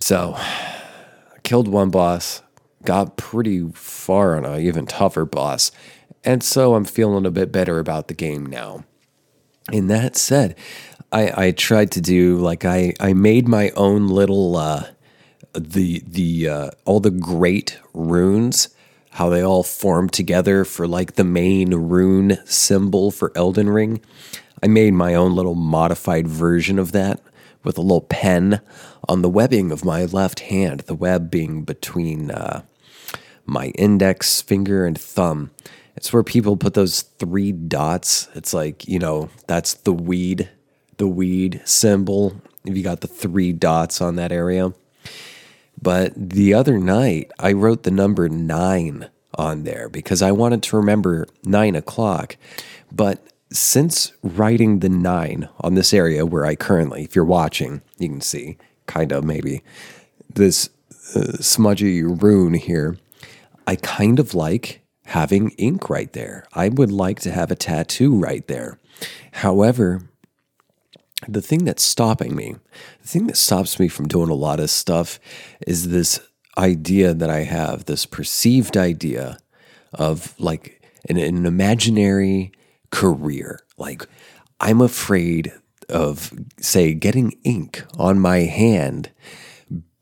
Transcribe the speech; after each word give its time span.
So, 0.00 0.36
killed 1.42 1.68
one 1.68 1.90
boss, 1.90 2.42
got 2.84 3.16
pretty 3.16 3.68
far 3.72 4.36
on 4.36 4.44
an 4.44 4.60
even 4.60 4.86
tougher 4.86 5.24
boss, 5.24 5.70
and 6.24 6.42
so 6.42 6.74
I'm 6.74 6.84
feeling 6.84 7.26
a 7.26 7.30
bit 7.30 7.52
better 7.52 7.78
about 7.78 8.08
the 8.08 8.14
game 8.14 8.46
now. 8.46 8.84
In 9.70 9.86
that 9.88 10.16
said, 10.16 10.56
I, 11.12 11.46
I 11.46 11.50
tried 11.52 11.90
to 11.92 12.00
do 12.00 12.38
like 12.38 12.64
I, 12.64 12.94
I 12.98 13.12
made 13.12 13.46
my 13.46 13.70
own 13.70 14.08
little 14.08 14.56
uh, 14.56 14.86
the 15.52 16.02
the 16.06 16.48
uh, 16.48 16.70
all 16.84 17.00
the 17.00 17.10
great 17.10 17.78
runes, 17.92 18.68
how 19.10 19.28
they 19.28 19.42
all 19.42 19.62
form 19.62 20.08
together 20.08 20.64
for 20.64 20.86
like 20.88 21.14
the 21.14 21.24
main 21.24 21.74
rune 21.74 22.38
symbol 22.46 23.10
for 23.10 23.32
Elden 23.36 23.68
Ring. 23.68 24.00
I 24.62 24.66
made 24.66 24.94
my 24.94 25.14
own 25.14 25.34
little 25.34 25.54
modified 25.54 26.26
version 26.26 26.78
of 26.78 26.92
that 26.92 27.20
with 27.62 27.78
a 27.78 27.82
little 27.82 28.00
pen 28.02 28.60
on 29.08 29.22
the 29.22 29.28
webbing 29.28 29.70
of 29.70 29.84
my 29.84 30.04
left 30.04 30.40
hand, 30.40 30.80
the 30.80 30.94
web 30.94 31.30
being 31.30 31.64
between 31.64 32.30
uh, 32.30 32.62
my 33.44 33.66
index 33.68 34.40
finger 34.40 34.86
and 34.86 34.98
thumb. 34.98 35.50
It's 35.96 36.12
where 36.12 36.22
people 36.22 36.56
put 36.56 36.74
those 36.74 37.02
three 37.02 37.52
dots. 37.52 38.28
It's 38.34 38.54
like, 38.54 38.86
you 38.88 38.98
know, 38.98 39.28
that's 39.46 39.74
the 39.74 39.92
weed, 39.92 40.48
the 40.96 41.08
weed 41.08 41.60
symbol. 41.64 42.40
If 42.64 42.76
you 42.76 42.82
got 42.82 43.00
the 43.00 43.08
three 43.08 43.52
dots 43.52 44.00
on 44.00 44.16
that 44.16 44.32
area. 44.32 44.72
But 45.82 46.12
the 46.14 46.54
other 46.54 46.78
night, 46.78 47.30
I 47.38 47.52
wrote 47.52 47.82
the 47.82 47.90
number 47.90 48.28
nine 48.28 49.08
on 49.34 49.64
there 49.64 49.88
because 49.88 50.22
I 50.22 50.32
wanted 50.32 50.62
to 50.64 50.76
remember 50.76 51.26
nine 51.44 51.74
o'clock. 51.74 52.36
But 52.92 53.22
since 53.52 54.12
writing 54.22 54.78
the 54.78 54.88
nine 54.88 55.48
on 55.60 55.74
this 55.74 55.92
area 55.92 56.24
where 56.24 56.46
I 56.46 56.54
currently, 56.54 57.02
if 57.02 57.16
you're 57.16 57.24
watching, 57.24 57.82
you 57.98 58.08
can 58.08 58.20
see 58.20 58.56
kind 58.86 59.12
of 59.12 59.24
maybe 59.24 59.62
this 60.32 60.70
uh, 61.14 61.32
smudgy 61.40 62.02
rune 62.02 62.54
here, 62.54 62.96
I 63.66 63.76
kind 63.76 64.18
of 64.18 64.34
like 64.34 64.82
having 65.06 65.50
ink 65.50 65.90
right 65.90 66.12
there. 66.12 66.44
I 66.52 66.68
would 66.68 66.92
like 66.92 67.20
to 67.20 67.32
have 67.32 67.50
a 67.50 67.56
tattoo 67.56 68.16
right 68.16 68.46
there. 68.46 68.78
However, 69.32 70.02
the 71.26 71.42
thing 71.42 71.64
that's 71.64 71.82
stopping 71.82 72.34
me, 72.36 72.56
the 73.02 73.08
thing 73.08 73.26
that 73.26 73.36
stops 73.36 73.78
me 73.78 73.88
from 73.88 74.08
doing 74.08 74.30
a 74.30 74.34
lot 74.34 74.60
of 74.60 74.70
stuff 74.70 75.18
is 75.66 75.88
this 75.88 76.20
idea 76.56 77.12
that 77.14 77.30
I 77.30 77.40
have, 77.40 77.84
this 77.84 78.06
perceived 78.06 78.76
idea 78.76 79.38
of 79.92 80.34
like 80.38 80.82
an, 81.08 81.16
an 81.16 81.46
imaginary 81.46 82.52
career. 82.90 83.60
Like, 83.76 84.06
I'm 84.60 84.80
afraid 84.80 85.52
of, 85.88 86.32
say, 86.58 86.94
getting 86.94 87.32
ink 87.44 87.84
on 87.98 88.18
my 88.18 88.40
hand 88.40 89.10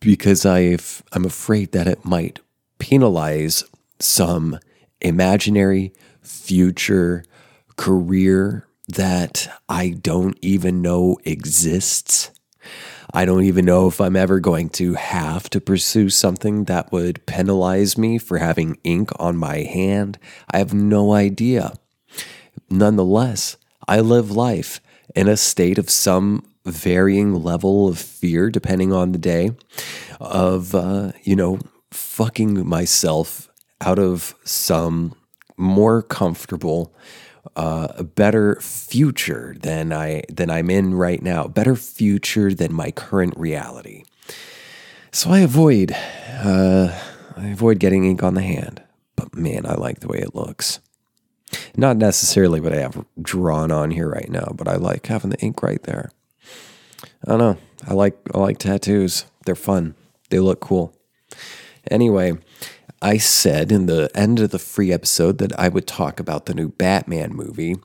because 0.00 0.46
I've, 0.46 1.02
I'm 1.12 1.24
afraid 1.24 1.72
that 1.72 1.86
it 1.86 2.04
might 2.04 2.40
penalize 2.78 3.64
some 4.00 4.58
imaginary 5.00 5.92
future 6.22 7.24
career 7.76 8.66
that 8.88 9.48
I 9.68 9.90
don't 9.90 10.38
even 10.40 10.82
know 10.82 11.18
exists. 11.24 12.30
I 13.12 13.24
don't 13.24 13.44
even 13.44 13.64
know 13.64 13.88
if 13.88 14.00
I'm 14.00 14.16
ever 14.16 14.38
going 14.38 14.68
to 14.70 14.94
have 14.94 15.48
to 15.50 15.60
pursue 15.60 16.10
something 16.10 16.64
that 16.64 16.92
would 16.92 17.24
penalize 17.26 17.96
me 17.96 18.18
for 18.18 18.38
having 18.38 18.78
ink 18.84 19.10
on 19.18 19.36
my 19.36 19.58
hand. 19.58 20.18
I 20.50 20.58
have 20.58 20.74
no 20.74 21.14
idea. 21.14 21.72
Nonetheless, 22.70 23.56
I 23.86 24.00
live 24.00 24.30
life 24.30 24.80
in 25.14 25.28
a 25.28 25.36
state 25.36 25.78
of 25.78 25.88
some 25.90 26.44
varying 26.66 27.42
level 27.42 27.88
of 27.88 27.98
fear, 27.98 28.50
depending 28.50 28.92
on 28.92 29.12
the 29.12 29.18
day, 29.18 29.52
of, 30.20 30.74
uh, 30.74 31.12
you 31.22 31.34
know, 31.34 31.58
fucking 31.90 32.68
myself 32.68 33.48
out 33.80 33.98
of 33.98 34.34
some 34.44 35.14
more 35.56 36.02
comfortable, 36.02 36.94
uh, 37.56 38.02
better 38.02 38.56
future 38.60 39.56
than 39.60 39.92
I 39.92 40.22
than 40.28 40.50
I'm 40.50 40.70
in 40.70 40.94
right 40.94 41.22
now, 41.22 41.48
better 41.48 41.74
future 41.76 42.52
than 42.52 42.72
my 42.72 42.90
current 42.90 43.34
reality. 43.36 44.04
So 45.10 45.30
I 45.30 45.40
avoid 45.40 45.92
uh, 45.92 46.96
I 47.36 47.48
avoid 47.48 47.78
getting 47.78 48.04
ink 48.04 48.22
on 48.22 48.34
the 48.34 48.42
hand, 48.42 48.82
but 49.16 49.34
man, 49.34 49.64
I 49.64 49.74
like 49.74 50.00
the 50.00 50.08
way 50.08 50.18
it 50.18 50.34
looks. 50.34 50.80
Not 51.78 51.96
necessarily 51.96 52.60
what 52.60 52.72
I 52.72 52.80
have 52.80 53.06
drawn 53.22 53.70
on 53.70 53.92
here 53.92 54.10
right 54.10 54.28
now, 54.28 54.52
but 54.52 54.66
I 54.66 54.74
like 54.74 55.06
having 55.06 55.30
the 55.30 55.38
ink 55.38 55.62
right 55.62 55.80
there. 55.84 56.10
I 57.24 57.30
don't 57.30 57.38
know. 57.38 57.56
I 57.86 57.94
like 57.94 58.18
I 58.34 58.38
like 58.38 58.58
tattoos. 58.58 59.26
They're 59.46 59.54
fun. 59.54 59.94
They 60.30 60.40
look 60.40 60.58
cool. 60.58 60.92
Anyway, 61.88 62.36
I 63.00 63.18
said 63.18 63.70
in 63.70 63.86
the 63.86 64.10
end 64.12 64.40
of 64.40 64.50
the 64.50 64.58
free 64.58 64.92
episode 64.92 65.38
that 65.38 65.56
I 65.56 65.68
would 65.68 65.86
talk 65.86 66.18
about 66.18 66.46
the 66.46 66.54
new 66.54 66.70
Batman 66.70 67.32
movie, 67.32 67.76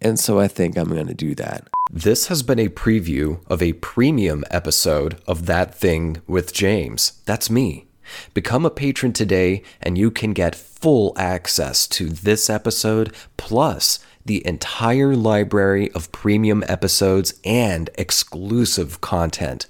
and 0.00 0.16
so 0.16 0.38
I 0.38 0.46
think 0.46 0.78
I'm 0.78 0.88
going 0.88 1.08
to 1.08 1.14
do 1.14 1.34
that. 1.34 1.66
This 1.90 2.28
has 2.28 2.44
been 2.44 2.60
a 2.60 2.68
preview 2.68 3.44
of 3.48 3.60
a 3.60 3.72
premium 3.72 4.44
episode 4.52 5.20
of 5.26 5.46
That 5.46 5.74
Thing 5.74 6.22
with 6.28 6.52
James. 6.52 7.20
That's 7.26 7.50
me. 7.50 7.89
Become 8.34 8.66
a 8.66 8.70
patron 8.70 9.12
today, 9.12 9.62
and 9.82 9.96
you 9.96 10.10
can 10.10 10.32
get 10.32 10.54
full 10.54 11.12
access 11.16 11.86
to 11.88 12.08
this 12.08 12.48
episode 12.48 13.14
plus 13.36 13.98
the 14.24 14.46
entire 14.46 15.16
library 15.16 15.90
of 15.92 16.12
premium 16.12 16.62
episodes 16.68 17.34
and 17.44 17.90
exclusive 17.96 19.00
content. 19.00 19.66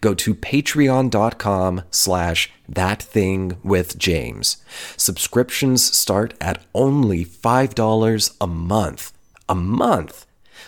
Go 0.00 0.14
to 0.14 0.34
patreon.com 0.34 1.82
slash 1.90 2.50
that 2.68 3.02
thing 3.02 3.58
with 3.62 3.98
James. 3.98 4.56
Subscriptions 4.96 5.84
start 5.96 6.34
at 6.40 6.62
only 6.74 7.24
$5 7.24 8.36
a 8.40 8.46
month. 8.46 9.12
A 9.48 9.54
month? 9.54 10.26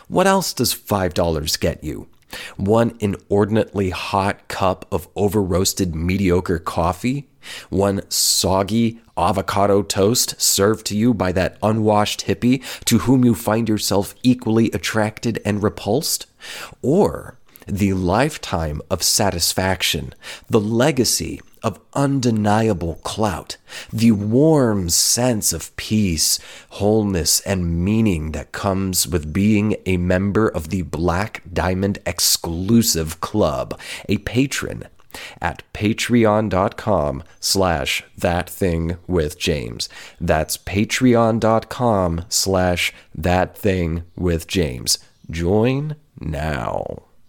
What 0.08 0.26
else 0.26 0.52
does 0.52 0.74
$5 0.74 1.58
get 1.60 1.82
you? 1.82 2.08
One 2.56 2.96
inordinately 3.00 3.90
hot 3.90 4.48
cup 4.48 4.86
of 4.90 5.08
over 5.16 5.42
roasted 5.42 5.94
mediocre 5.94 6.58
coffee? 6.58 7.28
One 7.70 8.08
soggy 8.08 9.00
avocado 9.16 9.82
toast 9.82 10.40
served 10.40 10.86
to 10.86 10.96
you 10.96 11.12
by 11.12 11.32
that 11.32 11.58
unwashed 11.62 12.26
hippie 12.26 12.62
to 12.84 12.98
whom 12.98 13.24
you 13.24 13.34
find 13.34 13.68
yourself 13.68 14.14
equally 14.22 14.70
attracted 14.70 15.40
and 15.44 15.62
repulsed? 15.62 16.26
Or 16.82 17.38
the 17.66 17.92
lifetime 17.92 18.80
of 18.90 19.02
satisfaction, 19.02 20.14
the 20.48 20.60
legacy 20.60 21.40
of 21.62 21.80
undeniable 21.94 22.96
clout, 23.02 23.56
the 23.92 24.12
warm 24.12 24.88
sense 24.88 25.52
of 25.52 25.74
peace, 25.76 26.38
wholeness, 26.70 27.40
and 27.40 27.84
meaning 27.84 28.32
that 28.32 28.52
comes 28.52 29.06
with 29.06 29.32
being 29.32 29.76
a 29.86 29.96
member 29.96 30.48
of 30.48 30.70
the 30.70 30.82
Black 30.82 31.42
Diamond 31.52 31.98
exclusive 32.06 33.20
club, 33.20 33.78
a 34.08 34.18
patron 34.18 34.84
at 35.40 35.62
patreon.com 35.74 37.22
slash 37.40 38.04
that 38.16 38.48
thing 38.48 38.96
with 39.06 39.38
James. 39.38 39.88
That's 40.20 40.56
patreon.com 40.56 42.24
slash 42.28 42.92
that 43.14 43.56
thing 43.56 44.04
with 44.16 44.46
James. 44.46 44.98
Join 45.30 45.96
now. 46.20 47.02